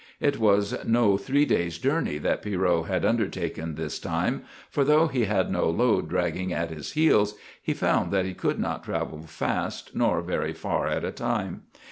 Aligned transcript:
It 0.19 0.39
was 0.39 0.83
no 0.83 1.15
three 1.15 1.45
days' 1.45 1.77
journey 1.77 2.17
that 2.17 2.41
Pierrot 2.41 2.87
had 2.87 3.05
undertaken 3.05 3.75
this 3.75 3.99
time, 3.99 4.41
for 4.71 4.83
though 4.83 5.05
he 5.05 5.25
had 5.25 5.51
no 5.51 5.69
load 5.69 6.09
dragging 6.09 6.51
at 6.51 6.71
his 6.71 6.93
heels, 6.93 7.35
he 7.61 7.75
found 7.75 8.11
that 8.11 8.25
he 8.25 8.33
could 8.33 8.57
not 8.59 8.83
travel 8.83 9.21
fast 9.27 9.95
nor 9.95 10.23
very 10.23 10.53
far 10.53 10.87
at 10.87 11.05
a 11.05 11.11
time. 11.11 11.65